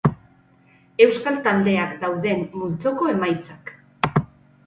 Euskal 1.05 1.35
taldeak 1.47 1.93
dauden 2.05 2.41
multzoko 2.61 3.13
emaitzak. 3.13 3.73